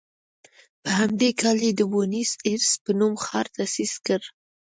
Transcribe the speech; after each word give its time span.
په 0.81 0.89
همدې 0.99 1.29
کال 1.41 1.57
یې 1.65 1.71
د 1.75 1.81
بونیس 1.91 2.31
ایرس 2.47 2.71
په 2.83 2.91
نوم 2.99 3.13
ښار 3.23 3.45
تاسیس 3.57 3.93
کړ. 4.05 4.21